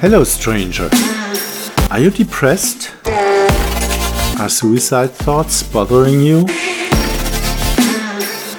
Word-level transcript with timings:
Hello, 0.00 0.24
stranger. 0.24 0.88
Are 1.90 2.00
you 2.00 2.10
depressed? 2.10 2.90
Are 4.40 4.48
suicide 4.48 5.10
thoughts 5.10 5.62
bothering 5.62 6.22
you? 6.22 6.46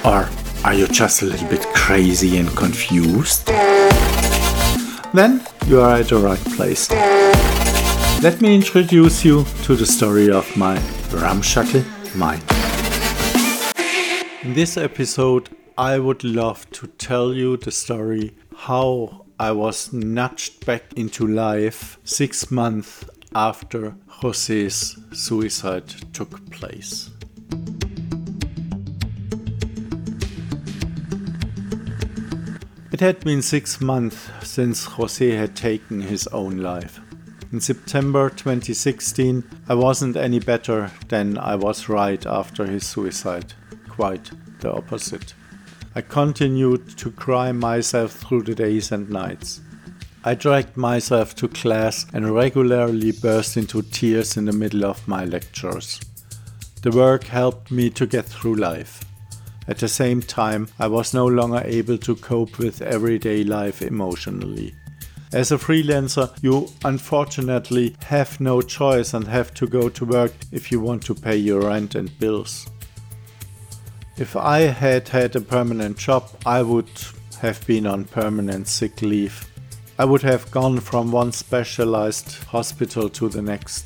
Or 0.05 0.29
are 0.63 0.73
you 0.75 0.85
just 0.85 1.23
a 1.23 1.25
little 1.25 1.47
bit 1.49 1.65
crazy 1.73 2.37
and 2.37 2.47
confused? 2.55 3.47
Then 5.15 5.43
you 5.65 5.81
are 5.81 5.95
at 5.95 6.09
the 6.09 6.17
right 6.17 6.45
place. 6.55 6.91
Let 8.21 8.39
me 8.39 8.53
introduce 8.53 9.25
you 9.25 9.43
to 9.63 9.75
the 9.75 9.87
story 9.87 10.29
of 10.29 10.45
my 10.55 10.79
ramshackle 11.11 11.83
mind. 12.13 12.43
In 14.43 14.53
this 14.53 14.77
episode, 14.77 15.49
I 15.75 15.97
would 15.97 16.23
love 16.23 16.69
to 16.73 16.85
tell 16.85 17.33
you 17.33 17.57
the 17.57 17.71
story 17.71 18.35
how 18.55 19.20
I 19.41 19.51
was 19.53 19.91
nudged 19.91 20.67
back 20.67 20.93
into 20.95 21.25
life 21.25 21.97
six 22.03 22.51
months 22.51 23.03
after 23.33 23.95
Jose's 24.07 24.99
suicide 25.13 25.87
took 26.13 26.51
place. 26.51 27.09
It 32.91 32.99
had 32.99 33.21
been 33.21 33.41
six 33.41 33.81
months 33.81 34.29
since 34.43 34.85
Jose 34.85 35.31
had 35.31 35.55
taken 35.55 36.01
his 36.01 36.27
own 36.27 36.57
life. 36.57 36.99
In 37.51 37.59
September 37.61 38.29
2016, 38.29 39.43
I 39.67 39.73
wasn't 39.73 40.17
any 40.17 40.37
better 40.37 40.91
than 41.07 41.39
I 41.39 41.55
was 41.55 41.89
right 41.89 42.23
after 42.27 42.67
his 42.67 42.85
suicide. 42.85 43.55
Quite 43.89 44.29
the 44.59 44.71
opposite. 44.71 45.33
I 45.93 46.01
continued 46.01 46.97
to 46.99 47.11
cry 47.11 47.51
myself 47.51 48.13
through 48.13 48.43
the 48.43 48.55
days 48.55 48.93
and 48.93 49.09
nights. 49.09 49.59
I 50.23 50.35
dragged 50.35 50.77
myself 50.77 51.35
to 51.35 51.49
class 51.49 52.05
and 52.13 52.33
regularly 52.33 53.11
burst 53.11 53.57
into 53.57 53.81
tears 53.81 54.37
in 54.37 54.45
the 54.45 54.53
middle 54.53 54.85
of 54.85 55.07
my 55.07 55.25
lectures. 55.25 55.99
The 56.81 56.91
work 56.91 57.25
helped 57.25 57.71
me 57.71 57.89
to 57.89 58.05
get 58.05 58.25
through 58.25 58.55
life. 58.55 59.03
At 59.67 59.79
the 59.79 59.87
same 59.87 60.21
time, 60.21 60.67
I 60.79 60.87
was 60.87 61.13
no 61.13 61.25
longer 61.25 61.61
able 61.65 61.97
to 61.99 62.15
cope 62.15 62.57
with 62.57 62.81
everyday 62.81 63.43
life 63.43 63.81
emotionally. 63.81 64.73
As 65.33 65.51
a 65.51 65.57
freelancer, 65.57 66.31
you 66.41 66.69
unfortunately 66.85 67.95
have 68.05 68.39
no 68.39 68.61
choice 68.61 69.13
and 69.13 69.27
have 69.27 69.53
to 69.55 69.67
go 69.67 69.89
to 69.89 70.05
work 70.05 70.33
if 70.51 70.71
you 70.71 70.79
want 70.79 71.03
to 71.03 71.15
pay 71.15 71.35
your 71.35 71.61
rent 71.61 71.95
and 71.95 72.17
bills. 72.19 72.67
If 74.21 74.35
I 74.35 74.59
had 74.59 75.09
had 75.09 75.35
a 75.35 75.41
permanent 75.41 75.97
job, 75.97 76.29
I 76.45 76.61
would 76.61 76.91
have 77.39 77.65
been 77.65 77.87
on 77.87 78.05
permanent 78.05 78.67
sick 78.67 79.01
leave. 79.01 79.49
I 79.97 80.05
would 80.05 80.21
have 80.21 80.51
gone 80.51 80.79
from 80.79 81.11
one 81.11 81.31
specialized 81.31 82.43
hospital 82.43 83.09
to 83.09 83.29
the 83.29 83.41
next. 83.41 83.85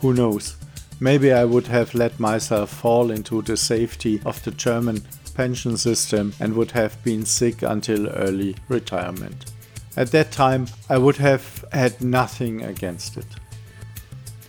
Who 0.00 0.12
knows? 0.12 0.58
Maybe 1.00 1.32
I 1.32 1.46
would 1.46 1.68
have 1.68 1.94
let 1.94 2.20
myself 2.20 2.68
fall 2.68 3.10
into 3.10 3.40
the 3.40 3.56
safety 3.56 4.20
of 4.26 4.44
the 4.44 4.50
German 4.50 5.00
pension 5.34 5.78
system 5.78 6.34
and 6.38 6.52
would 6.52 6.72
have 6.72 7.02
been 7.02 7.24
sick 7.24 7.62
until 7.62 8.08
early 8.08 8.56
retirement. 8.68 9.52
At 9.96 10.10
that 10.10 10.32
time, 10.32 10.66
I 10.90 10.98
would 10.98 11.16
have 11.16 11.64
had 11.72 12.02
nothing 12.02 12.62
against 12.62 13.16
it. 13.16 13.26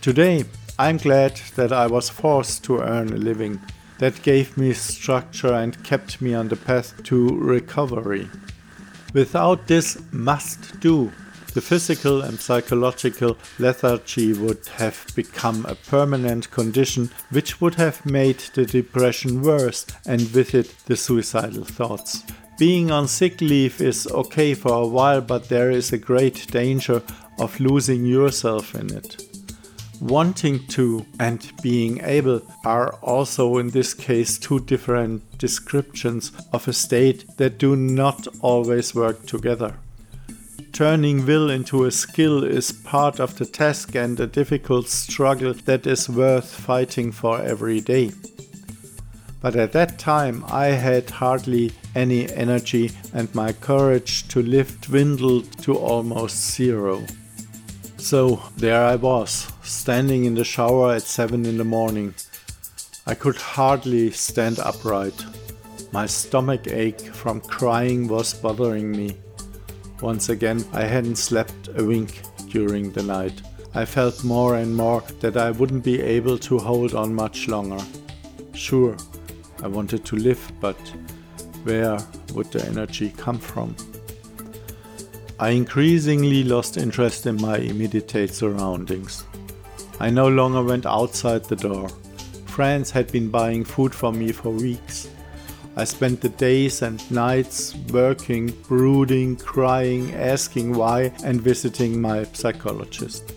Today, 0.02 0.44
I'm 0.78 0.98
glad 0.98 1.40
that 1.56 1.72
I 1.72 1.86
was 1.86 2.10
forced 2.10 2.62
to 2.64 2.80
earn 2.80 3.08
a 3.14 3.16
living 3.16 3.58
that 3.98 4.22
gave 4.22 4.56
me 4.56 4.72
structure 4.72 5.52
and 5.52 5.82
kept 5.84 6.20
me 6.20 6.34
on 6.34 6.48
the 6.48 6.56
path 6.56 7.02
to 7.04 7.36
recovery. 7.38 8.28
Without 9.14 9.66
this 9.66 10.00
must 10.12 10.80
do, 10.80 11.12
the 11.54 11.60
physical 11.60 12.22
and 12.22 12.38
psychological 12.38 13.36
lethargy 13.58 14.32
would 14.32 14.66
have 14.76 15.06
become 15.16 15.64
a 15.66 15.74
permanent 15.74 16.50
condition 16.50 17.10
which 17.30 17.60
would 17.60 17.74
have 17.76 18.04
made 18.06 18.38
the 18.54 18.66
depression 18.66 19.42
worse 19.42 19.86
and 20.06 20.20
with 20.32 20.54
it 20.54 20.74
the 20.86 20.96
suicidal 20.96 21.64
thoughts. 21.64 22.22
Being 22.58 22.90
on 22.90 23.08
sick 23.08 23.40
leave 23.40 23.80
is 23.80 24.06
okay 24.08 24.52
for 24.54 24.82
a 24.82 24.86
while, 24.86 25.20
but 25.20 25.48
there 25.48 25.70
is 25.70 25.92
a 25.92 25.98
great 25.98 26.46
danger 26.48 27.02
of 27.38 27.58
losing 27.60 28.04
yourself 28.04 28.74
in 28.74 28.92
it 28.92 29.27
wanting 30.00 30.66
to 30.68 31.04
and 31.18 31.52
being 31.62 32.00
able 32.02 32.42
are 32.64 32.94
also 33.02 33.58
in 33.58 33.70
this 33.70 33.94
case 33.94 34.38
two 34.38 34.60
different 34.60 35.38
descriptions 35.38 36.32
of 36.52 36.68
a 36.68 36.72
state 36.72 37.24
that 37.36 37.58
do 37.58 37.76
not 37.76 38.26
always 38.40 38.94
work 38.94 39.26
together. 39.26 39.74
Turning 40.72 41.26
will 41.26 41.50
into 41.50 41.84
a 41.84 41.90
skill 41.90 42.44
is 42.44 42.70
part 42.70 43.18
of 43.18 43.36
the 43.38 43.46
task 43.46 43.96
and 43.96 44.20
a 44.20 44.26
difficult 44.26 44.86
struggle 44.86 45.52
that 45.64 45.86
is 45.86 46.08
worth 46.08 46.54
fighting 46.54 47.10
for 47.10 47.40
every 47.42 47.80
day. 47.80 48.12
But 49.40 49.56
at 49.56 49.72
that 49.72 49.98
time 49.98 50.44
I 50.48 50.66
had 50.66 51.10
hardly 51.10 51.72
any 51.94 52.30
energy 52.32 52.90
and 53.12 53.32
my 53.34 53.52
courage 53.52 54.28
to 54.28 54.42
live 54.42 54.80
dwindled 54.80 55.50
to 55.62 55.74
almost 55.74 56.54
zero. 56.54 57.04
So 58.08 58.40
there 58.56 58.86
I 58.86 58.96
was, 58.96 59.52
standing 59.62 60.24
in 60.24 60.34
the 60.34 60.42
shower 60.42 60.94
at 60.94 61.02
7 61.02 61.44
in 61.44 61.58
the 61.58 61.64
morning. 61.64 62.14
I 63.06 63.14
could 63.14 63.36
hardly 63.36 64.12
stand 64.12 64.58
upright. 64.58 65.26
My 65.92 66.06
stomach 66.06 66.68
ache 66.68 67.02
from 67.02 67.42
crying 67.42 68.08
was 68.08 68.32
bothering 68.32 68.90
me. 68.90 69.18
Once 70.00 70.30
again, 70.30 70.64
I 70.72 70.84
hadn't 70.84 71.16
slept 71.16 71.68
a 71.76 71.84
wink 71.84 72.22
during 72.48 72.92
the 72.92 73.02
night. 73.02 73.42
I 73.74 73.84
felt 73.84 74.24
more 74.24 74.56
and 74.56 74.74
more 74.74 75.02
that 75.20 75.36
I 75.36 75.50
wouldn't 75.50 75.84
be 75.84 76.00
able 76.00 76.38
to 76.38 76.56
hold 76.56 76.94
on 76.94 77.14
much 77.14 77.46
longer. 77.46 77.84
Sure, 78.54 78.96
I 79.62 79.68
wanted 79.68 80.06
to 80.06 80.16
live, 80.16 80.40
but 80.62 80.80
where 81.64 81.98
would 82.32 82.50
the 82.52 82.64
energy 82.68 83.12
come 83.18 83.38
from? 83.38 83.76
I 85.40 85.50
increasingly 85.50 86.42
lost 86.42 86.76
interest 86.76 87.26
in 87.26 87.40
my 87.40 87.58
immediate 87.58 88.34
surroundings. 88.34 89.24
I 90.00 90.10
no 90.10 90.26
longer 90.26 90.64
went 90.64 90.84
outside 90.84 91.44
the 91.44 91.54
door. 91.54 91.88
Friends 92.46 92.90
had 92.90 93.12
been 93.12 93.30
buying 93.30 93.64
food 93.64 93.94
for 93.94 94.12
me 94.12 94.32
for 94.32 94.50
weeks. 94.50 95.08
I 95.76 95.84
spent 95.84 96.20
the 96.20 96.28
days 96.30 96.82
and 96.82 97.08
nights 97.08 97.76
working, 97.92 98.48
brooding, 98.66 99.36
crying, 99.36 100.12
asking 100.16 100.74
why, 100.74 101.12
and 101.22 101.40
visiting 101.40 102.00
my 102.00 102.24
psychologist. 102.32 103.32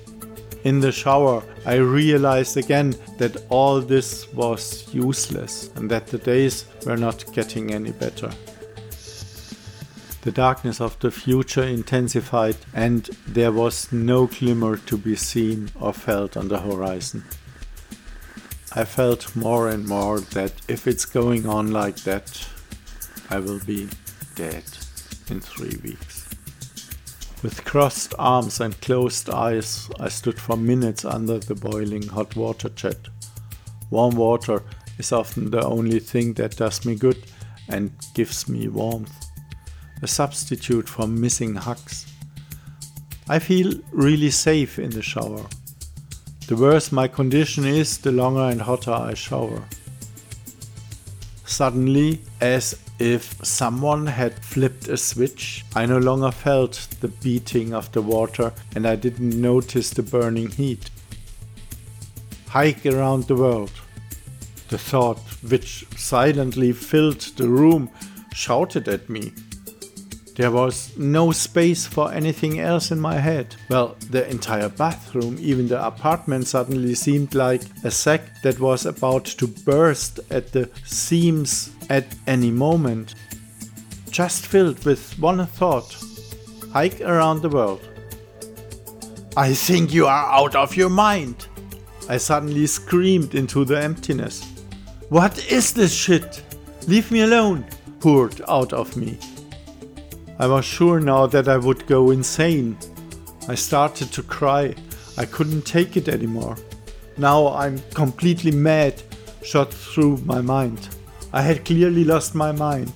In 0.63 0.79
the 0.79 0.91
shower, 0.91 1.43
I 1.67 1.75
realized 1.75 2.57
again 2.57 2.95
that 3.19 3.45
all 3.49 3.79
this 3.79 4.31
was 4.33 4.91
useless 4.91 5.69
and 5.75 5.89
that 5.91 6.07
the 6.07 6.17
days 6.17 6.65
were 6.83 6.97
not 6.97 7.31
getting 7.31 7.75
any 7.75 7.91
better. 7.91 8.31
The 10.21 10.31
darkness 10.31 10.79
of 10.79 10.99
the 10.99 11.09
future 11.09 11.63
intensified, 11.63 12.57
and 12.75 13.09
there 13.25 13.51
was 13.51 13.91
no 13.91 14.27
glimmer 14.27 14.77
to 14.77 14.95
be 14.95 15.15
seen 15.15 15.71
or 15.79 15.93
felt 15.93 16.37
on 16.37 16.47
the 16.47 16.59
horizon. 16.59 17.23
I 18.73 18.85
felt 18.85 19.35
more 19.35 19.67
and 19.67 19.87
more 19.87 20.19
that 20.19 20.53
if 20.67 20.85
it's 20.85 21.05
going 21.05 21.47
on 21.47 21.71
like 21.71 21.97
that, 22.03 22.47
I 23.31 23.39
will 23.39 23.61
be 23.65 23.89
dead 24.35 24.63
in 25.27 25.39
three 25.39 25.79
weeks. 25.83 26.29
With 27.41 27.65
crossed 27.65 28.13
arms 28.19 28.59
and 28.61 28.79
closed 28.79 29.27
eyes, 29.27 29.89
I 29.99 30.09
stood 30.09 30.39
for 30.39 30.55
minutes 30.55 31.03
under 31.03 31.39
the 31.39 31.55
boiling 31.55 32.07
hot 32.07 32.35
water 32.35 32.69
jet. 32.69 33.07
Warm 33.89 34.15
water 34.15 34.61
is 34.99 35.11
often 35.11 35.49
the 35.49 35.65
only 35.65 35.99
thing 35.99 36.33
that 36.35 36.57
does 36.57 36.85
me 36.85 36.93
good 36.93 37.25
and 37.67 37.91
gives 38.13 38.47
me 38.47 38.67
warmth 38.67 39.30
a 40.01 40.07
substitute 40.07 40.89
for 40.89 41.07
missing 41.07 41.55
hugs. 41.55 42.05
I 43.29 43.39
feel 43.39 43.73
really 43.91 44.31
safe 44.31 44.79
in 44.79 44.89
the 44.89 45.01
shower. 45.01 45.45
The 46.47 46.55
worse 46.55 46.91
my 46.91 47.07
condition 47.07 47.65
is, 47.65 47.97
the 47.99 48.11
longer 48.11 48.41
and 48.41 48.61
hotter 48.61 48.91
I 48.91 49.13
shower. 49.13 49.63
Suddenly, 51.45 52.21
as 52.39 52.79
if 52.99 53.43
someone 53.45 54.07
had 54.07 54.33
flipped 54.33 54.87
a 54.87 54.97
switch, 54.97 55.65
I 55.75 55.85
no 55.85 55.97
longer 55.97 56.31
felt 56.31 56.87
the 56.99 57.07
beating 57.07 57.73
of 57.73 57.91
the 57.91 58.01
water 58.01 58.53
and 58.75 58.85
I 58.85 58.95
didn't 58.95 59.41
notice 59.41 59.89
the 59.89 60.03
burning 60.03 60.51
heat. 60.51 60.89
Hike 62.47 62.85
around 62.85 63.27
the 63.27 63.35
world. 63.35 63.71
The 64.69 64.77
thought, 64.77 65.19
which 65.41 65.85
silently 65.97 66.73
filled 66.73 67.21
the 67.37 67.47
room, 67.47 67.89
shouted 68.33 68.87
at 68.87 69.09
me. 69.09 69.33
There 70.35 70.51
was 70.51 70.97
no 70.97 71.31
space 71.31 71.85
for 71.85 72.11
anything 72.11 72.59
else 72.59 72.91
in 72.91 72.99
my 72.99 73.15
head. 73.15 73.55
Well, 73.69 73.97
the 74.09 74.29
entire 74.29 74.69
bathroom, 74.69 75.37
even 75.39 75.67
the 75.67 75.85
apartment, 75.85 76.47
suddenly 76.47 76.95
seemed 76.95 77.35
like 77.35 77.61
a 77.83 77.91
sack 77.91 78.41
that 78.43 78.59
was 78.59 78.85
about 78.85 79.25
to 79.25 79.47
burst 79.47 80.19
at 80.29 80.51
the 80.51 80.69
seams 80.85 81.71
at 81.89 82.05
any 82.27 82.51
moment. 82.51 83.15
Just 84.09 84.45
filled 84.45 84.83
with 84.85 85.19
one 85.19 85.45
thought 85.45 85.95
hike 86.71 87.01
around 87.01 87.41
the 87.41 87.49
world. 87.49 87.87
I 89.35 89.53
think 89.53 89.93
you 89.93 90.07
are 90.07 90.31
out 90.31 90.55
of 90.55 90.75
your 90.75 90.89
mind. 90.89 91.47
I 92.09 92.17
suddenly 92.17 92.67
screamed 92.67 93.35
into 93.35 93.65
the 93.65 93.81
emptiness. 93.81 94.43
What 95.09 95.45
is 95.51 95.73
this 95.73 95.93
shit? 95.93 96.41
Leave 96.87 97.11
me 97.11 97.21
alone, 97.21 97.65
poured 97.99 98.41
out 98.47 98.73
of 98.73 98.95
me. 98.97 99.17
I 100.41 100.47
was 100.47 100.65
sure 100.65 100.99
now 100.99 101.27
that 101.27 101.47
I 101.47 101.57
would 101.57 101.85
go 101.85 102.09
insane. 102.09 102.75
I 103.47 103.53
started 103.53 104.11
to 104.13 104.23
cry. 104.23 104.73
I 105.15 105.23
couldn't 105.23 105.67
take 105.67 105.97
it 105.97 106.07
anymore. 106.07 106.57
Now 107.15 107.49
I'm 107.49 107.77
completely 107.93 108.49
mad, 108.49 109.03
shot 109.43 109.71
through 109.71 110.17
my 110.25 110.41
mind. 110.41 110.89
I 111.31 111.43
had 111.43 111.63
clearly 111.63 112.03
lost 112.03 112.33
my 112.33 112.51
mind. 112.51 112.91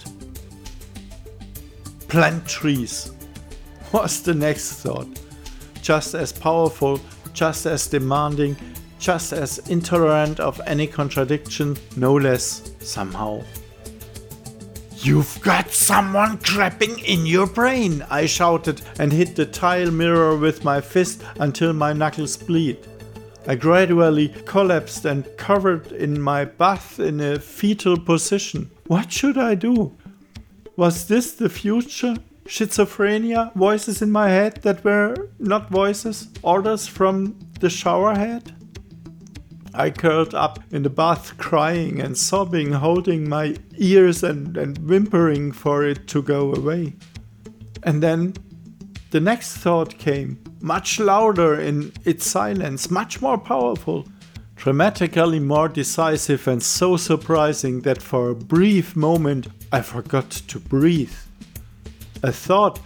Plant 2.07 2.47
trees 2.47 3.12
was 3.91 4.24
the 4.24 4.33
next 4.33 4.81
thought. 4.81 5.07
Just 5.83 6.15
as 6.15 6.33
powerful, 6.33 7.00
just 7.33 7.68
as 7.68 7.86
demanding, 7.86 8.57
just 8.98 9.33
as 9.33 9.59
intolerant 9.69 10.39
of 10.39 10.59
any 10.65 10.88
contradiction, 10.88 11.77
no 11.95 12.15
less, 12.15 12.71
somehow. 12.80 13.44
You've 15.05 15.39
got 15.41 15.69
someone 15.69 16.39
crapping 16.39 17.03
in 17.03 17.27
your 17.27 17.45
brain, 17.45 18.03
I 18.09 18.25
shouted 18.25 18.81
and 18.97 19.13
hit 19.13 19.35
the 19.35 19.45
tile 19.45 19.91
mirror 19.91 20.35
with 20.35 20.63
my 20.63 20.81
fist 20.81 21.21
until 21.39 21.73
my 21.73 21.93
knuckles 21.93 22.35
bleed. 22.37 22.79
I 23.45 23.53
gradually 23.53 24.29
collapsed 24.45 25.05
and 25.05 25.27
covered 25.37 25.91
in 25.91 26.19
my 26.19 26.45
bath 26.45 26.99
in 26.99 27.21
a 27.21 27.37
fetal 27.37 27.99
position. 27.99 28.71
What 28.87 29.11
should 29.11 29.37
I 29.37 29.53
do? 29.53 29.95
Was 30.75 31.07
this 31.07 31.33
the 31.33 31.49
future? 31.49 32.15
Schizophrenia? 32.45 33.53
Voices 33.53 34.01
in 34.01 34.09
my 34.09 34.29
head 34.29 34.63
that 34.63 34.83
were 34.83 35.29
not 35.37 35.69
voices? 35.69 36.29
Orders 36.41 36.87
from 36.87 37.37
the 37.59 37.69
shower 37.69 38.15
head? 38.15 38.55
I 39.75 39.92
curled 39.92 40.33
up 40.33 40.60
in 40.72 40.83
the 40.83 40.89
bath, 40.89 41.38
crying 41.38 42.00
and 42.00 42.18
sobbing, 42.18 42.72
holding 42.72 43.30
my 43.30 43.56
ears 43.77 44.24
and, 44.24 44.57
and 44.57 44.77
whimpering 44.80 45.51
for 45.51 45.83
it 45.83 46.07
to 46.07 46.22
go 46.22 46.54
away. 46.54 46.94
And 47.83 48.01
then 48.01 48.33
the 49.12 49.19
next 49.19 49.57
thought 49.57 49.98
came, 49.98 50.44
much 50.62 51.00
louder 51.00 51.60
in 51.60 51.92
its 52.04 52.25
silence, 52.25 52.89
much 52.89 53.22
more 53.22 53.38
powerful, 53.38 54.07
dramatically 54.56 55.39
more 55.39 55.69
decisive, 55.69 56.48
and 56.48 56.63
so 56.63 56.98
surprising 56.98 57.81
that 57.81 58.01
for 58.01 58.30
a 58.30 58.36
brief 58.36 58.95
moment 58.95 59.48
I 59.72 59.81
forgot 59.81 60.31
to 60.31 60.60
breathe. 60.60 61.13
A 62.24 62.31
thought 62.31 62.80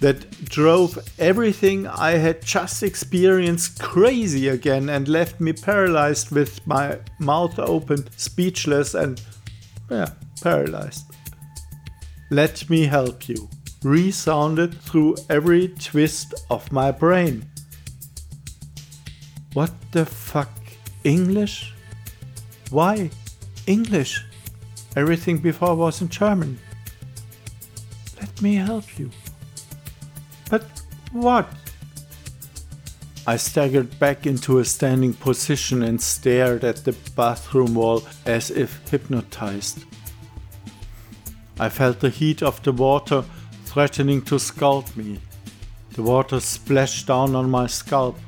that 0.00 0.30
drove 0.44 0.98
everything 1.18 1.86
I 1.86 2.12
had 2.12 2.42
just 2.42 2.82
experienced 2.82 3.80
crazy 3.80 4.48
again 4.48 4.88
and 4.88 5.08
left 5.08 5.40
me 5.40 5.52
paralyzed 5.52 6.30
with 6.30 6.66
my 6.66 6.98
mouth 7.18 7.58
open, 7.58 8.08
speechless, 8.16 8.94
and 8.94 9.20
yeah, 9.90 10.10
paralyzed. 10.42 11.04
Let 12.30 12.68
me 12.68 12.84
help 12.86 13.28
you. 13.28 13.48
Resounded 13.82 14.74
through 14.80 15.16
every 15.30 15.68
twist 15.68 16.34
of 16.50 16.70
my 16.72 16.90
brain. 16.90 17.46
What 19.52 19.70
the 19.92 20.04
fuck? 20.04 20.50
English? 21.04 21.72
Why? 22.70 23.10
English? 23.66 24.24
Everything 24.96 25.38
before 25.38 25.76
was 25.76 26.02
in 26.02 26.08
German. 26.08 26.58
Let 28.20 28.42
me 28.42 28.56
help 28.56 28.98
you. 28.98 29.10
What? 31.16 31.48
I 33.26 33.38
staggered 33.38 33.98
back 33.98 34.26
into 34.26 34.58
a 34.58 34.64
standing 34.66 35.14
position 35.14 35.82
and 35.82 35.98
stared 35.98 36.62
at 36.62 36.84
the 36.84 36.92
bathroom 37.16 37.74
wall 37.74 38.04
as 38.26 38.50
if 38.50 38.86
hypnotized. 38.90 39.84
I 41.58 41.70
felt 41.70 42.00
the 42.00 42.10
heat 42.10 42.42
of 42.42 42.62
the 42.62 42.72
water 42.72 43.24
threatening 43.64 44.20
to 44.22 44.38
scald 44.38 44.94
me. 44.94 45.18
The 45.92 46.02
water 46.02 46.38
splashed 46.38 47.06
down 47.06 47.34
on 47.34 47.50
my 47.50 47.66
scalp. 47.66 48.18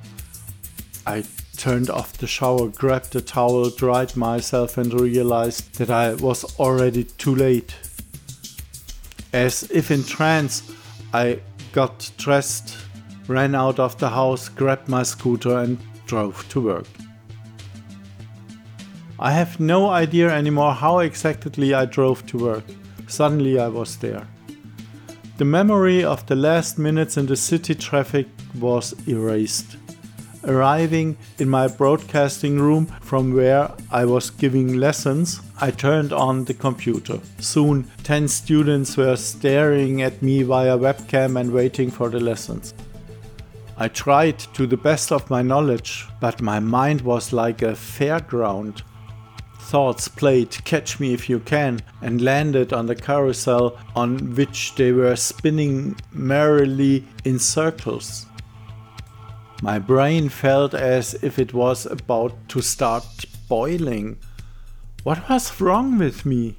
I 1.06 1.24
turned 1.58 1.90
off 1.90 2.14
the 2.14 2.26
shower, 2.26 2.68
grabbed 2.68 3.14
a 3.14 3.20
towel, 3.20 3.68
dried 3.68 4.16
myself, 4.16 4.78
and 4.78 4.98
realized 4.98 5.74
that 5.74 5.90
I 5.90 6.14
was 6.14 6.58
already 6.58 7.04
too 7.04 7.34
late. 7.34 7.76
As 9.34 9.64
if 9.70 9.90
in 9.90 10.04
trance, 10.04 10.62
I 11.12 11.40
got 11.78 12.10
dressed, 12.16 12.76
ran 13.28 13.54
out 13.54 13.78
of 13.78 13.96
the 13.98 14.08
house, 14.08 14.48
grabbed 14.48 14.88
my 14.88 15.04
scooter, 15.04 15.58
and 15.58 15.78
drove 16.06 16.36
to 16.48 16.60
work. 16.60 16.88
I 19.20 19.30
have 19.30 19.60
no 19.60 19.88
idea 19.88 20.28
anymore 20.28 20.74
how 20.74 20.98
exactly 20.98 21.74
I 21.74 21.84
drove 21.84 22.26
to 22.26 22.36
work. 22.36 22.64
Suddenly 23.06 23.60
I 23.60 23.68
was 23.68 23.96
there. 23.98 24.26
The 25.36 25.44
memory 25.44 26.02
of 26.02 26.26
the 26.26 26.34
last 26.34 26.78
minutes 26.78 27.16
in 27.16 27.26
the 27.26 27.36
city 27.36 27.76
traffic 27.76 28.26
was 28.58 28.92
erased. 29.06 29.76
Arriving 30.44 31.16
in 31.38 31.48
my 31.48 31.66
broadcasting 31.66 32.58
room 32.60 32.86
from 33.00 33.34
where 33.34 33.70
I 33.90 34.04
was 34.04 34.30
giving 34.30 34.74
lessons, 34.74 35.40
I 35.60 35.72
turned 35.72 36.12
on 36.12 36.44
the 36.44 36.54
computer. 36.54 37.18
Soon, 37.40 37.90
10 38.04 38.28
students 38.28 38.96
were 38.96 39.16
staring 39.16 40.02
at 40.02 40.22
me 40.22 40.44
via 40.44 40.78
webcam 40.78 41.38
and 41.40 41.52
waiting 41.52 41.90
for 41.90 42.08
the 42.08 42.20
lessons. 42.20 42.72
I 43.76 43.88
tried 43.88 44.38
to 44.54 44.66
the 44.66 44.76
best 44.76 45.12
of 45.12 45.30
my 45.30 45.42
knowledge, 45.42 46.06
but 46.20 46.40
my 46.40 46.60
mind 46.60 47.00
was 47.00 47.32
like 47.32 47.62
a 47.62 47.72
fairground. 47.74 48.82
Thoughts 49.58 50.08
played 50.08 50.64
Catch 50.64 50.98
Me 50.98 51.12
If 51.12 51.28
You 51.28 51.40
Can 51.40 51.80
and 52.00 52.22
landed 52.22 52.72
on 52.72 52.86
the 52.86 52.96
carousel 52.96 53.76
on 53.94 54.34
which 54.34 54.74
they 54.76 54.92
were 54.92 55.14
spinning 55.14 55.94
merrily 56.12 57.04
in 57.24 57.38
circles. 57.38 58.26
My 59.60 59.80
brain 59.80 60.28
felt 60.28 60.72
as 60.72 61.14
if 61.14 61.38
it 61.38 61.52
was 61.52 61.84
about 61.84 62.32
to 62.50 62.62
start 62.62 63.24
boiling. 63.48 64.18
What 65.02 65.28
was 65.28 65.60
wrong 65.60 65.98
with 65.98 66.24
me? 66.24 66.56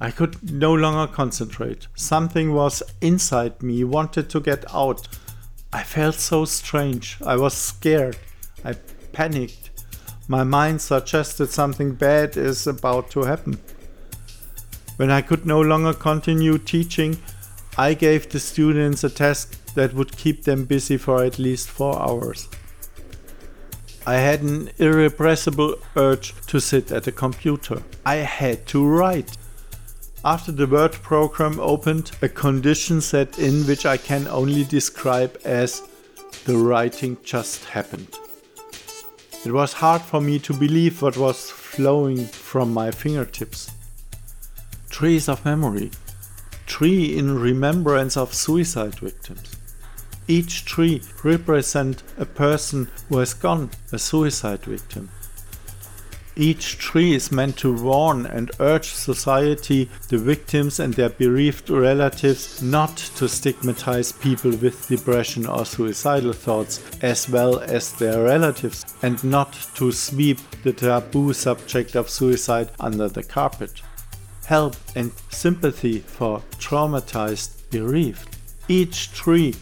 I 0.00 0.10
could 0.10 0.52
no 0.52 0.72
longer 0.72 1.12
concentrate. 1.12 1.86
Something 1.94 2.54
was 2.54 2.82
inside 3.02 3.62
me, 3.62 3.84
wanted 3.84 4.30
to 4.30 4.40
get 4.40 4.64
out. 4.74 5.06
I 5.72 5.82
felt 5.82 6.14
so 6.14 6.46
strange. 6.46 7.18
I 7.24 7.36
was 7.36 7.54
scared. 7.54 8.16
I 8.64 8.74
panicked. 9.12 9.70
My 10.28 10.44
mind 10.44 10.80
suggested 10.80 11.50
something 11.50 11.94
bad 11.94 12.36
is 12.36 12.66
about 12.66 13.10
to 13.10 13.24
happen. 13.24 13.58
When 14.96 15.10
I 15.10 15.20
could 15.20 15.44
no 15.44 15.60
longer 15.60 15.92
continue 15.92 16.58
teaching, 16.58 17.18
I 17.78 17.94
gave 17.94 18.28
the 18.28 18.38
students 18.38 19.02
a 19.02 19.08
task 19.08 19.74
that 19.74 19.94
would 19.94 20.16
keep 20.16 20.44
them 20.44 20.64
busy 20.64 20.98
for 20.98 21.24
at 21.24 21.38
least 21.38 21.70
four 21.70 21.98
hours. 21.98 22.48
I 24.06 24.14
had 24.14 24.42
an 24.42 24.70
irrepressible 24.78 25.76
urge 25.96 26.34
to 26.48 26.60
sit 26.60 26.92
at 26.92 27.06
a 27.06 27.12
computer. 27.12 27.82
I 28.04 28.16
had 28.16 28.66
to 28.66 28.84
write. 28.84 29.36
After 30.24 30.52
the 30.52 30.66
Word 30.66 30.92
program 30.92 31.58
opened, 31.60 32.10
a 32.20 32.28
condition 32.28 33.00
set 33.00 33.38
in 33.38 33.66
which 33.66 33.86
I 33.86 33.96
can 33.96 34.28
only 34.28 34.64
describe 34.64 35.38
as 35.44 35.82
the 36.44 36.56
writing 36.56 37.16
just 37.24 37.64
happened. 37.64 38.18
It 39.44 39.52
was 39.52 39.72
hard 39.72 40.02
for 40.02 40.20
me 40.20 40.38
to 40.40 40.52
believe 40.52 41.00
what 41.00 41.16
was 41.16 41.50
flowing 41.50 42.26
from 42.26 42.74
my 42.74 42.90
fingertips. 42.90 43.70
Trees 44.90 45.28
of 45.28 45.44
memory. 45.44 45.90
Tree 46.66 47.16
in 47.16 47.38
remembrance 47.38 48.16
of 48.16 48.34
suicide 48.34 48.98
victims. 49.00 49.56
Each 50.28 50.64
tree 50.64 51.02
represents 51.24 52.02
a 52.16 52.24
person 52.24 52.88
who 53.08 53.18
has 53.18 53.34
gone, 53.34 53.70
a 53.92 53.98
suicide 53.98 54.64
victim. 54.64 55.10
Each 56.34 56.78
tree 56.78 57.14
is 57.14 57.30
meant 57.30 57.58
to 57.58 57.76
warn 57.76 58.24
and 58.24 58.50
urge 58.58 58.86
society, 58.92 59.90
the 60.08 60.16
victims 60.16 60.80
and 60.80 60.94
their 60.94 61.10
bereaved 61.10 61.68
relatives 61.68 62.62
not 62.62 62.96
to 63.16 63.28
stigmatize 63.28 64.12
people 64.12 64.52
with 64.52 64.88
depression 64.88 65.44
or 65.44 65.66
suicidal 65.66 66.32
thoughts, 66.32 66.80
as 67.02 67.28
well 67.28 67.58
as 67.58 67.92
their 67.92 68.22
relatives, 68.22 68.86
and 69.02 69.22
not 69.22 69.52
to 69.74 69.92
sweep 69.92 70.38
the 70.62 70.72
taboo 70.72 71.34
subject 71.34 71.96
of 71.96 72.08
suicide 72.08 72.70
under 72.80 73.08
the 73.08 73.22
carpet. 73.22 73.82
Help 74.52 74.76
and 74.94 75.12
sympathy 75.30 76.00
for 76.00 76.42
traumatized 76.58 77.70
bereaved. 77.70 78.36
Each 78.68 79.10
tree 79.10 79.54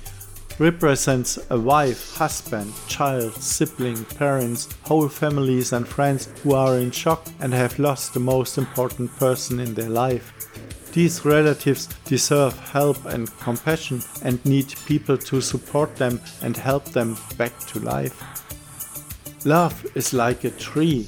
represents 0.59 1.38
a 1.49 1.56
wife, 1.56 2.16
husband, 2.16 2.73
child, 2.88 3.35
sibling, 3.35 4.04
parents, 4.04 4.68
whole 4.82 5.09
families, 5.09 5.73
and 5.73 5.87
friends 5.87 6.28
who 6.42 6.54
are 6.54 6.76
in 6.76 6.90
shock 6.90 7.28
and 7.38 7.52
have 7.52 7.78
lost 7.78 8.14
the 8.14 8.18
most 8.18 8.59
important 8.59 9.16
person 9.16 9.61
in 9.61 9.75
their 9.75 9.88
life. 9.88 10.32
These 10.92 11.25
relatives 11.25 11.87
deserve 12.06 12.59
help 12.59 13.04
and 13.04 13.30
compassion 13.38 14.02
and 14.25 14.44
need 14.44 14.75
people 14.87 15.18
to 15.18 15.40
support 15.40 15.94
them 15.94 16.20
and 16.42 16.56
help 16.56 16.87
them 16.87 17.16
back 17.38 17.56
to 17.68 17.78
life. 17.78 18.16
Love 19.44 19.87
is 19.94 20.12
like 20.12 20.42
a 20.42 20.50
tree. 20.50 21.06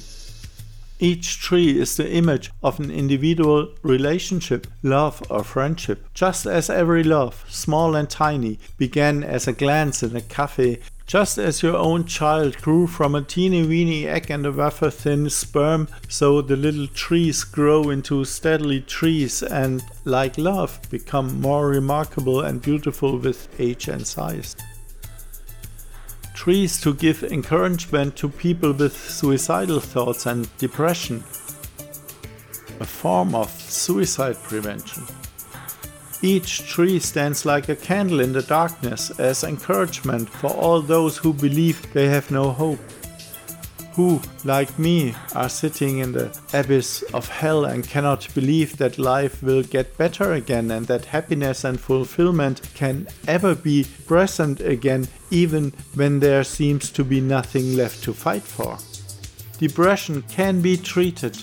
Each 1.03 1.37
tree 1.37 1.81
is 1.81 1.97
the 1.97 2.09
image 2.09 2.49
of 2.63 2.79
an 2.79 2.89
individual 2.89 3.67
relationship, 3.81 4.67
love, 4.83 5.21
or 5.29 5.43
friendship. 5.43 6.07
Just 6.13 6.45
as 6.45 6.69
every 6.69 7.03
love, 7.03 7.43
small 7.49 7.93
and 7.93 8.09
tiny, 8.09 8.57
began 8.77 9.21
as 9.21 9.45
a 9.45 9.51
glance 9.51 10.01
in 10.01 10.15
a 10.15 10.21
cafe 10.21 10.79
just 11.05 11.37
as 11.37 11.61
your 11.61 11.75
own 11.75 12.05
child 12.05 12.55
grew 12.61 12.87
from 12.87 13.15
a 13.15 13.21
teeny 13.21 13.67
weeny 13.67 14.07
egg 14.07 14.31
and 14.31 14.45
a 14.45 14.51
wafer 14.53 14.89
thin 14.89 15.29
sperm, 15.29 15.89
so 16.07 16.41
the 16.41 16.55
little 16.55 16.87
trees 16.87 17.43
grow 17.43 17.89
into 17.89 18.23
steadily 18.23 18.79
trees 18.79 19.43
and, 19.43 19.83
like 20.05 20.37
love, 20.37 20.79
become 20.89 21.41
more 21.41 21.67
remarkable 21.67 22.39
and 22.39 22.61
beautiful 22.61 23.17
with 23.17 23.49
age 23.59 23.89
and 23.89 24.07
size. 24.07 24.55
Trees 26.43 26.81
to 26.81 26.93
give 26.93 27.23
encouragement 27.23 28.17
to 28.17 28.27
people 28.27 28.73
with 28.73 28.97
suicidal 28.97 29.79
thoughts 29.79 30.25
and 30.25 30.45
depression, 30.57 31.23
a 32.81 32.85
form 32.85 33.33
of 33.33 33.49
suicide 33.49 34.35
prevention. 34.43 35.03
Each 36.21 36.67
tree 36.67 36.99
stands 36.99 37.45
like 37.45 37.69
a 37.69 37.77
candle 37.77 38.19
in 38.19 38.33
the 38.33 38.41
darkness 38.41 39.09
as 39.21 39.45
encouragement 39.45 40.27
for 40.27 40.49
all 40.49 40.81
those 40.81 41.15
who 41.15 41.31
believe 41.33 41.93
they 41.93 42.09
have 42.09 42.29
no 42.29 42.51
hope. 42.51 42.92
Who, 43.95 44.21
like 44.43 44.79
me, 44.79 45.13
are 45.35 45.49
sitting 45.49 45.99
in 45.99 46.13
the 46.13 46.35
abyss 46.51 47.03
of 47.13 47.29
hell 47.29 47.65
and 47.65 47.87
cannot 47.87 48.27
believe 48.33 48.77
that 48.77 48.97
life 48.97 49.43
will 49.43 49.61
get 49.61 49.97
better 49.99 50.33
again 50.33 50.71
and 50.71 50.87
that 50.87 51.05
happiness 51.05 51.63
and 51.63 51.79
fulfillment 51.79 52.61
can 52.73 53.07
ever 53.27 53.53
be 53.53 53.85
present 54.07 54.61
again, 54.61 55.07
even 55.29 55.73
when 55.93 56.19
there 56.19 56.43
seems 56.43 56.89
to 56.91 57.03
be 57.03 57.21
nothing 57.21 57.75
left 57.75 58.03
to 58.03 58.13
fight 58.13 58.41
for. 58.41 58.79
Depression 59.59 60.23
can 60.23 60.59
be 60.59 60.75
treated. 60.75 61.37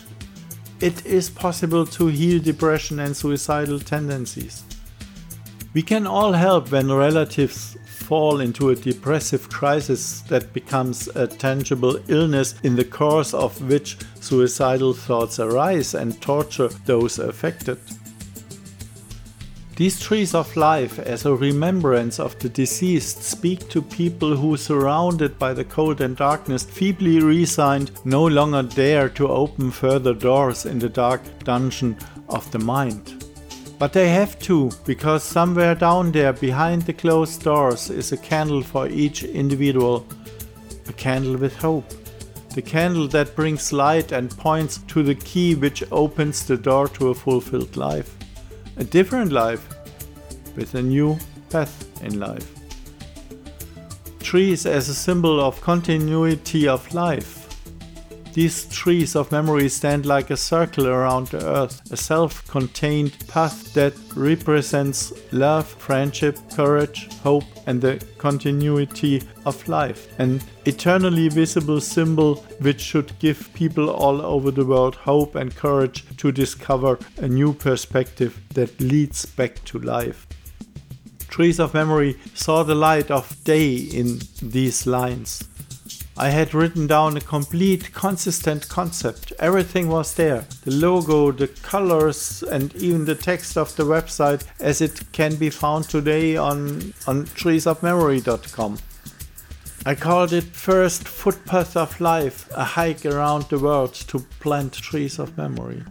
It 0.80 1.06
is 1.06 1.30
possible 1.30 1.86
to 1.86 2.08
heal 2.08 2.42
depression 2.42 2.98
and 2.98 3.16
suicidal 3.16 3.78
tendencies. 3.78 4.64
We 5.72 5.82
can 5.82 6.04
all 6.04 6.32
help 6.32 6.72
when 6.72 6.90
relatives 6.90 7.76
fall 8.10 8.40
into 8.40 8.70
a 8.70 8.74
depressive 8.74 9.48
crisis 9.48 10.22
that 10.22 10.52
becomes 10.52 11.06
a 11.14 11.28
tangible 11.28 11.96
illness 12.08 12.56
in 12.64 12.74
the 12.74 12.84
course 12.84 13.32
of 13.32 13.62
which 13.70 13.96
suicidal 14.18 14.92
thoughts 14.92 15.38
arise 15.38 15.94
and 15.94 16.20
torture 16.20 16.66
those 16.86 17.20
affected. 17.20 17.78
These 19.76 20.00
trees 20.00 20.34
of 20.34 20.56
life, 20.56 20.98
as 20.98 21.24
a 21.24 21.36
remembrance 21.36 22.18
of 22.18 22.36
the 22.40 22.48
deceased, 22.48 23.22
speak 23.22 23.68
to 23.68 23.80
people 23.80 24.34
who, 24.34 24.56
surrounded 24.56 25.38
by 25.38 25.54
the 25.54 25.64
cold 25.64 26.00
and 26.00 26.16
darkness, 26.16 26.64
feebly 26.64 27.20
resigned, 27.20 27.92
no 28.04 28.26
longer 28.26 28.64
dare 28.64 29.08
to 29.10 29.28
open 29.28 29.70
further 29.70 30.14
doors 30.14 30.66
in 30.66 30.80
the 30.80 30.88
dark 30.88 31.22
dungeon 31.44 31.96
of 32.28 32.50
the 32.50 32.58
mind. 32.58 33.19
But 33.80 33.94
they 33.94 34.10
have 34.10 34.38
to, 34.40 34.70
because 34.84 35.24
somewhere 35.24 35.74
down 35.74 36.12
there 36.12 36.34
behind 36.34 36.82
the 36.82 36.92
closed 36.92 37.42
doors 37.42 37.88
is 37.88 38.12
a 38.12 38.18
candle 38.18 38.62
for 38.62 38.86
each 38.86 39.24
individual. 39.24 40.06
A 40.86 40.92
candle 40.92 41.38
with 41.38 41.56
hope. 41.56 41.90
The 42.54 42.60
candle 42.60 43.08
that 43.08 43.34
brings 43.34 43.72
light 43.72 44.12
and 44.12 44.36
points 44.36 44.80
to 44.88 45.02
the 45.02 45.14
key 45.14 45.54
which 45.54 45.82
opens 45.90 46.44
the 46.44 46.58
door 46.58 46.88
to 46.88 47.08
a 47.08 47.14
fulfilled 47.14 47.74
life. 47.78 48.14
A 48.76 48.84
different 48.84 49.32
life, 49.32 49.66
with 50.56 50.74
a 50.74 50.82
new 50.82 51.16
path 51.48 52.02
in 52.04 52.20
life. 52.20 52.52
Trees 54.18 54.66
as 54.66 54.90
a 54.90 54.94
symbol 54.94 55.40
of 55.40 55.58
continuity 55.62 56.68
of 56.68 56.92
life 56.92 57.39
these 58.32 58.66
trees 58.66 59.16
of 59.16 59.32
memory 59.32 59.68
stand 59.68 60.06
like 60.06 60.30
a 60.30 60.36
circle 60.36 60.86
around 60.86 61.28
the 61.28 61.44
earth, 61.44 61.80
a 61.92 61.96
self 61.96 62.46
contained 62.46 63.16
path 63.28 63.72
that 63.74 63.94
represents 64.14 65.12
love, 65.32 65.66
friendship, 65.66 66.38
courage, 66.54 67.08
hope, 67.22 67.44
and 67.66 67.80
the 67.80 68.04
continuity 68.18 69.22
of 69.44 69.66
life. 69.68 70.08
An 70.18 70.40
eternally 70.64 71.28
visible 71.28 71.80
symbol 71.80 72.36
which 72.60 72.80
should 72.80 73.18
give 73.18 73.52
people 73.54 73.90
all 73.90 74.22
over 74.22 74.50
the 74.50 74.64
world 74.64 74.94
hope 74.94 75.34
and 75.34 75.54
courage 75.54 76.04
to 76.18 76.30
discover 76.30 76.98
a 77.18 77.28
new 77.28 77.52
perspective 77.52 78.40
that 78.54 78.80
leads 78.80 79.26
back 79.26 79.64
to 79.64 79.78
life. 79.78 80.26
Trees 81.28 81.60
of 81.60 81.74
Memory 81.74 82.16
saw 82.34 82.62
the 82.62 82.74
light 82.74 83.10
of 83.10 83.42
day 83.44 83.76
in 83.76 84.20
these 84.42 84.86
lines. 84.86 85.49
I 86.22 86.28
had 86.28 86.52
written 86.52 86.86
down 86.86 87.16
a 87.16 87.20
complete, 87.22 87.94
consistent 87.94 88.68
concept. 88.68 89.32
Everything 89.38 89.88
was 89.88 90.12
there 90.12 90.44
the 90.64 90.70
logo, 90.70 91.32
the 91.32 91.48
colors, 91.48 92.42
and 92.42 92.74
even 92.76 93.06
the 93.06 93.14
text 93.14 93.56
of 93.56 93.74
the 93.76 93.84
website 93.84 94.44
as 94.60 94.82
it 94.82 95.00
can 95.12 95.36
be 95.36 95.48
found 95.48 95.88
today 95.88 96.36
on, 96.36 96.92
on 97.06 97.24
treesofmemory.com. 97.24 98.76
I 99.86 99.94
called 99.94 100.34
it 100.34 100.44
First 100.44 101.08
Footpath 101.08 101.74
of 101.74 101.98
Life, 102.02 102.50
a 102.54 102.64
hike 102.64 103.06
around 103.06 103.44
the 103.44 103.58
world 103.58 103.94
to 103.94 104.18
plant 104.40 104.74
trees 104.74 105.18
of 105.18 105.38
memory. 105.38 105.82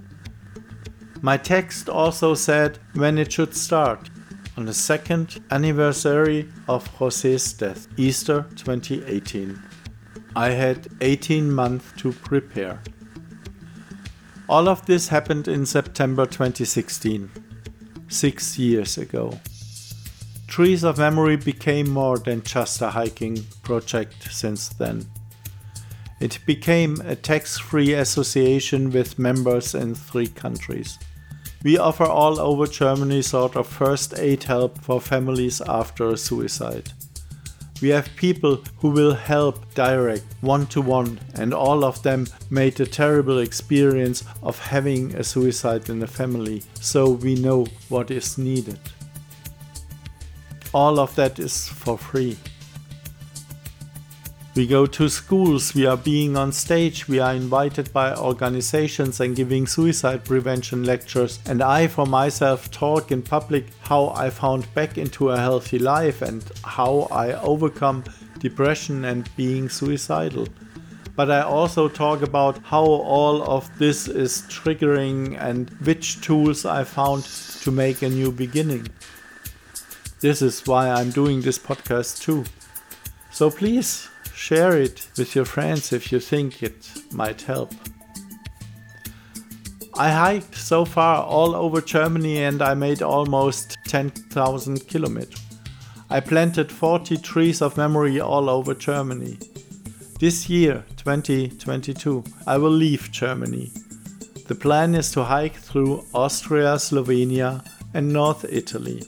My 1.24 1.38
text 1.38 1.90
also 1.90 2.36
said 2.36 2.78
when 2.94 3.18
it 3.18 3.32
should 3.32 3.56
start, 3.56 4.12
on 4.56 4.66
the 4.68 4.76
second 4.76 5.42
anniversary 5.50 6.48
of 6.68 6.88
José's 7.00 7.52
death, 7.54 7.88
Easter 7.98 8.46
2018. 8.58 9.69
I 10.40 10.52
had 10.52 10.88
18 11.02 11.52
months 11.52 11.92
to 11.98 12.14
prepare. 12.14 12.82
All 14.48 14.70
of 14.70 14.86
this 14.86 15.10
happened 15.10 15.50
in 15.50 15.66
September 15.66 16.26
2016, 16.26 17.30
six 18.08 18.58
years 18.58 18.98
ago. 18.98 19.38
Trees 20.48 20.86
of 20.86 20.98
Memory 20.98 21.36
became 21.36 21.90
more 21.90 22.18
than 22.18 22.42
just 22.42 22.82
a 22.82 22.90
hiking 22.90 23.44
project 23.64 24.32
since 24.32 24.70
then. 24.70 25.08
It 26.22 26.40
became 26.46 27.02
a 27.02 27.18
tax 27.18 27.58
free 27.58 27.92
association 27.96 28.92
with 28.92 29.20
members 29.20 29.76
in 29.76 29.94
three 29.94 30.28
countries. 30.28 30.98
We 31.66 31.78
offer 31.78 32.06
all 32.06 32.40
over 32.40 32.66
Germany 32.66 33.24
sort 33.24 33.58
of 33.58 33.68
first 33.68 34.18
aid 34.18 34.44
help 34.44 34.80
for 34.80 35.02
families 35.02 35.60
after 35.60 36.08
a 36.08 36.18
suicide. 36.18 36.94
We 37.82 37.90
have 37.90 38.14
people 38.18 38.62
who 38.80 38.90
will 38.90 39.14
help 39.14 39.74
direct 39.74 40.26
one 40.42 40.68
to 40.68 40.82
one, 40.82 41.20
and 41.36 41.54
all 41.54 41.86
of 41.86 42.04
them 42.04 42.28
made 42.50 42.80
a 42.80 42.86
terrible 42.86 43.40
experience 43.40 44.24
of 44.44 44.60
having 44.60 45.16
a 45.16 45.24
suicide 45.24 45.90
in 45.90 46.00
the 46.00 46.08
family, 46.08 46.64
so 46.74 47.10
we 47.10 47.36
know 47.36 47.66
what 47.88 48.12
is 48.12 48.38
needed. 48.38 48.80
All 50.74 51.00
of 51.00 51.16
that 51.16 51.40
is 51.40 51.70
for 51.70 51.98
free. 51.98 52.38
We 54.60 54.68
go 54.68 54.86
to 54.86 55.08
schools, 55.08 55.74
we 55.74 55.86
are 55.86 55.96
being 55.96 56.36
on 56.36 56.52
stage, 56.52 57.08
we 57.08 57.20
are 57.20 57.34
invited 57.34 57.94
by 57.94 58.14
organizations 58.14 59.22
and 59.22 59.34
giving 59.34 59.66
suicide 59.66 60.26
prevention 60.26 60.84
lectures. 60.84 61.40
And 61.46 61.64
I, 61.64 61.88
for 61.88 62.06
myself, 62.06 62.70
talk 62.70 63.10
in 63.10 63.22
public 63.22 63.68
how 63.84 64.10
I 64.10 64.30
found 64.30 64.68
back 64.74 64.98
into 64.98 65.30
a 65.30 65.38
healthy 65.38 65.80
life 65.80 66.22
and 66.22 66.44
how 66.66 67.08
I 67.10 67.40
overcome 67.40 68.04
depression 68.40 69.06
and 69.06 69.34
being 69.38 69.70
suicidal. 69.70 70.50
But 71.16 71.32
I 71.32 71.40
also 71.40 71.88
talk 71.88 72.22
about 72.22 72.58
how 72.66 72.84
all 72.84 73.42
of 73.44 73.70
this 73.80 74.10
is 74.10 74.42
triggering 74.50 75.40
and 75.40 75.70
which 75.86 76.20
tools 76.20 76.66
I 76.66 76.84
found 76.84 77.24
to 77.62 77.72
make 77.72 78.02
a 78.02 78.10
new 78.10 78.30
beginning. 78.30 78.90
This 80.20 80.42
is 80.42 80.68
why 80.68 80.90
I'm 80.90 81.12
doing 81.12 81.40
this 81.40 81.58
podcast 81.58 82.22
too. 82.22 82.44
So 83.32 83.50
please 83.50 84.09
Share 84.40 84.78
it 84.78 85.10
with 85.18 85.36
your 85.36 85.44
friends 85.44 85.92
if 85.92 86.14
you 86.14 86.20
think 86.20 86.64
it 86.64 86.90
might 87.12 87.42
help. 87.42 87.74
I 89.96 90.10
hiked 90.12 90.56
so 90.56 90.86
far 90.86 91.24
all 91.24 91.54
over 91.54 91.82
Germany 91.82 92.38
and 92.46 92.62
I 92.62 92.74
made 92.74 93.02
almost 93.02 93.78
10,000 93.88 94.88
kilometers. 94.88 95.46
I 96.10 96.22
planted 96.22 96.72
40 96.72 97.18
trees 97.18 97.62
of 97.62 97.76
memory 97.76 98.22
all 98.22 98.50
over 98.50 98.74
Germany. 98.74 99.38
This 100.20 100.50
year, 100.50 100.86
2022, 100.96 102.24
I 102.48 102.58
will 102.58 102.72
leave 102.72 103.12
Germany. 103.12 103.72
The 104.48 104.56
plan 104.56 104.96
is 104.96 105.12
to 105.12 105.26
hike 105.26 105.58
through 105.58 106.06
Austria, 106.14 106.76
Slovenia, 106.78 107.62
and 107.94 108.12
North 108.12 108.46
Italy. 108.50 109.04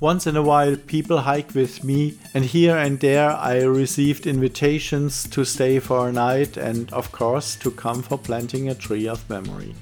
Once 0.00 0.28
in 0.28 0.36
a 0.36 0.42
while, 0.42 0.76
people 0.76 1.18
hike 1.18 1.52
with 1.56 1.82
me, 1.82 2.16
and 2.32 2.44
here 2.44 2.76
and 2.76 3.00
there 3.00 3.30
I 3.30 3.62
received 3.62 4.28
invitations 4.28 5.28
to 5.30 5.44
stay 5.44 5.80
for 5.80 6.08
a 6.08 6.12
night 6.12 6.56
and, 6.56 6.92
of 6.92 7.10
course, 7.10 7.56
to 7.56 7.70
come 7.72 8.02
for 8.02 8.16
planting 8.16 8.68
a 8.68 8.76
tree 8.76 9.08
of 9.08 9.28
memory. 9.28 9.74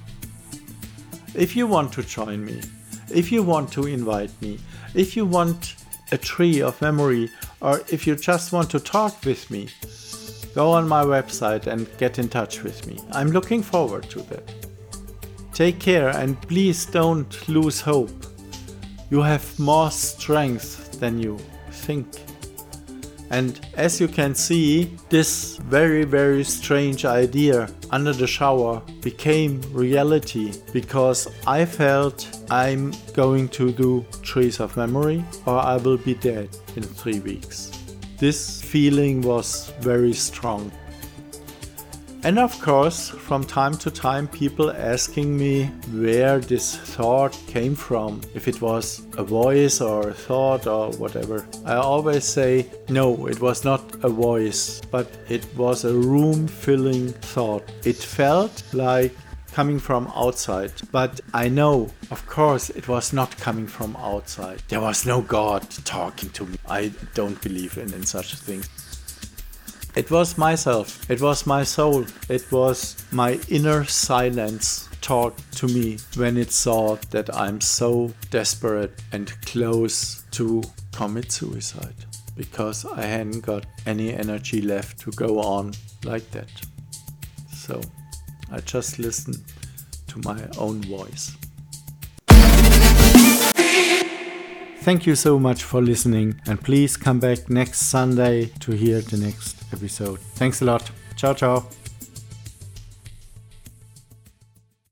If 1.34 1.54
you 1.54 1.66
want 1.66 1.92
to 1.92 2.02
join 2.02 2.46
me, 2.46 2.62
if 3.12 3.30
you 3.30 3.42
want 3.42 3.70
to 3.72 3.86
invite 3.86 4.32
me, 4.40 4.58
if 4.94 5.16
you 5.16 5.26
want 5.26 5.76
a 6.10 6.16
tree 6.16 6.62
of 6.62 6.80
memory, 6.80 7.30
or 7.60 7.82
if 7.90 8.06
you 8.06 8.16
just 8.16 8.52
want 8.52 8.70
to 8.70 8.80
talk 8.80 9.22
with 9.26 9.50
me, 9.50 9.68
go 10.54 10.70
on 10.70 10.88
my 10.88 11.04
website 11.04 11.66
and 11.66 11.86
get 11.98 12.18
in 12.18 12.30
touch 12.30 12.62
with 12.62 12.86
me. 12.86 12.98
I'm 13.12 13.32
looking 13.32 13.62
forward 13.62 14.08
to 14.10 14.20
that. 14.22 14.50
Take 15.52 15.78
care 15.78 16.08
and 16.08 16.40
please 16.40 16.86
don't 16.86 17.48
lose 17.50 17.82
hope. 17.82 18.35
You 19.08 19.22
have 19.22 19.58
more 19.58 19.90
strength 19.90 20.98
than 20.98 21.20
you 21.20 21.38
think. 21.70 22.06
And 23.30 23.60
as 23.74 24.00
you 24.00 24.08
can 24.08 24.34
see, 24.34 24.96
this 25.10 25.56
very, 25.58 26.04
very 26.04 26.44
strange 26.44 27.04
idea 27.04 27.68
under 27.90 28.12
the 28.12 28.26
shower 28.26 28.82
became 29.02 29.60
reality 29.72 30.52
because 30.72 31.28
I 31.46 31.64
felt 31.64 32.26
I'm 32.50 32.92
going 33.14 33.48
to 33.50 33.72
do 33.72 34.04
Trees 34.22 34.60
of 34.60 34.76
Memory 34.76 35.24
or 35.44 35.58
I 35.58 35.76
will 35.76 35.98
be 35.98 36.14
dead 36.14 36.48
in 36.76 36.82
three 36.82 37.20
weeks. 37.20 37.72
This 38.18 38.62
feeling 38.62 39.22
was 39.22 39.72
very 39.80 40.12
strong. 40.14 40.70
And 42.26 42.40
of 42.40 42.60
course, 42.60 43.10
from 43.10 43.44
time 43.44 43.76
to 43.76 43.88
time, 43.88 44.26
people 44.26 44.72
asking 44.72 45.38
me 45.38 45.66
where 45.92 46.40
this 46.40 46.74
thought 46.74 47.38
came 47.46 47.76
from, 47.76 48.20
if 48.34 48.48
it 48.48 48.60
was 48.60 49.06
a 49.16 49.22
voice 49.22 49.80
or 49.80 50.08
a 50.08 50.12
thought 50.12 50.66
or 50.66 50.90
whatever. 50.94 51.46
I 51.64 51.76
always 51.76 52.24
say, 52.24 52.66
no, 52.88 53.28
it 53.28 53.40
was 53.40 53.64
not 53.64 53.80
a 54.02 54.08
voice, 54.08 54.80
but 54.90 55.06
it 55.28 55.46
was 55.56 55.84
a 55.84 55.94
room 55.94 56.48
filling 56.48 57.10
thought. 57.10 57.62
It 57.84 57.98
felt 57.98 58.60
like 58.72 59.14
coming 59.52 59.78
from 59.78 60.10
outside. 60.16 60.72
But 60.90 61.20
I 61.32 61.48
know, 61.48 61.88
of 62.10 62.26
course, 62.26 62.70
it 62.70 62.88
was 62.88 63.12
not 63.12 63.36
coming 63.36 63.68
from 63.68 63.94
outside. 63.98 64.64
There 64.66 64.80
was 64.80 65.06
no 65.06 65.20
God 65.20 65.62
talking 65.84 66.30
to 66.30 66.44
me. 66.44 66.58
I 66.68 66.90
don't 67.14 67.40
believe 67.40 67.78
in, 67.78 67.94
in 67.94 68.04
such 68.04 68.34
things. 68.34 68.68
It 69.96 70.10
was 70.10 70.36
myself, 70.36 71.10
it 71.10 71.22
was 71.22 71.46
my 71.46 71.62
soul, 71.64 72.04
it 72.28 72.52
was 72.52 73.02
my 73.12 73.40
inner 73.48 73.86
silence 73.86 74.90
talk 75.00 75.34
to 75.52 75.66
me 75.68 75.96
when 76.16 76.36
it 76.36 76.50
saw 76.50 76.96
that 77.12 77.34
I'm 77.34 77.62
so 77.62 78.12
desperate 78.30 78.92
and 79.12 79.32
close 79.46 80.24
to 80.32 80.62
commit 80.92 81.32
suicide 81.32 81.94
because 82.36 82.84
I 82.84 83.06
hadn't 83.06 83.40
got 83.40 83.64
any 83.86 84.12
energy 84.12 84.60
left 84.60 85.00
to 85.00 85.12
go 85.12 85.40
on 85.40 85.72
like 86.04 86.30
that. 86.32 86.50
So 87.50 87.80
I 88.52 88.60
just 88.60 88.98
listened 88.98 89.42
to 90.08 90.20
my 90.24 90.46
own 90.58 90.82
voice. 90.82 91.34
Thank 94.86 95.04
you 95.04 95.16
so 95.16 95.36
much 95.36 95.64
for 95.64 95.82
listening, 95.82 96.40
and 96.46 96.62
please 96.62 96.96
come 96.96 97.18
back 97.18 97.50
next 97.50 97.90
Sunday 97.90 98.52
to 98.60 98.70
hear 98.70 99.00
the 99.00 99.16
next 99.16 99.56
episode. 99.72 100.20
Thanks 100.36 100.62
a 100.62 100.64
lot. 100.64 100.88
Ciao, 101.16 101.34
ciao. 101.34 101.68